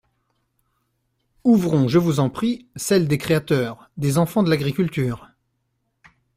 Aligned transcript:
Ouvrons, 1.43 1.87
je 1.87 1.99
vous 1.99 2.19
en 2.19 2.31
prie, 2.31 2.67
celle 2.75 3.07
des 3.07 3.19
créateurs, 3.19 3.91
des 3.97 4.17
enfants 4.17 4.41
de 4.41 4.49
l'agriculture. 4.49 5.29